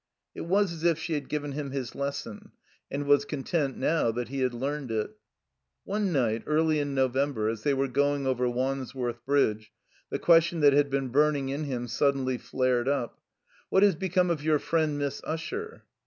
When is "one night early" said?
5.83-6.79